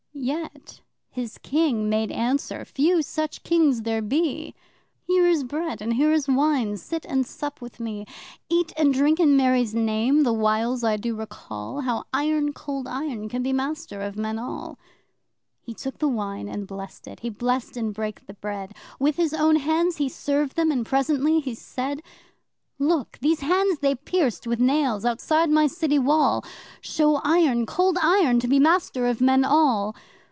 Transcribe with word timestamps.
Yet 0.13 0.81
his 1.09 1.39
King 1.39 1.89
made 1.89 2.11
answer 2.11 2.63
(few 2.63 3.01
such 3.01 3.41
Kings 3.41 3.81
there 3.81 4.03
be!) 4.03 4.53
'Here 5.01 5.25
is 5.27 5.43
Bread 5.43 5.81
and 5.81 5.93
here 5.95 6.11
is 6.13 6.27
Wine 6.27 6.77
sit 6.77 7.05
and 7.05 7.25
sup 7.25 7.59
with 7.59 7.79
me. 7.79 8.05
Eat 8.47 8.71
and 8.77 8.93
drink 8.93 9.19
in 9.19 9.35
Mary's 9.35 9.73
Name, 9.73 10.21
the 10.21 10.31
whiles 10.33 10.83
I 10.83 10.95
do 10.97 11.15
recall 11.15 11.81
How 11.81 12.03
Iron 12.13 12.53
Cold 12.53 12.85
Iron 12.87 13.29
can 13.29 13.41
be 13.41 13.51
master 13.51 14.03
of 14.03 14.15
men 14.15 14.37
all!' 14.37 14.77
He 15.63 15.73
took 15.73 15.97
the 15.97 16.07
Wine 16.09 16.47
and 16.47 16.67
blessed 16.67 17.07
It; 17.07 17.21
He 17.21 17.29
blessed 17.31 17.75
and 17.75 17.91
brake 17.91 18.27
the 18.27 18.35
Bread. 18.35 18.73
With 18.99 19.15
His 19.15 19.33
own 19.33 19.55
Hands 19.55 19.97
He 19.97 20.07
served 20.07 20.55
Them, 20.55 20.69
and 20.71 20.85
presently 20.85 21.39
He 21.39 21.55
said: 21.55 22.03
'Look! 22.77 23.19
These 23.21 23.41
Hands 23.41 23.77
they 23.79 23.93
pierced 23.93 24.47
with 24.47 24.59
nails 24.59 25.05
outside 25.05 25.51
my 25.51 25.67
city 25.67 25.99
wall 25.99 26.43
Show 26.81 27.17
Iron 27.17 27.67
Cold 27.67 27.95
Iron 28.01 28.39
to 28.39 28.47
be 28.47 28.57
master 28.59 29.05
of 29.05 29.21
men 29.21 29.45
all! 29.45 29.93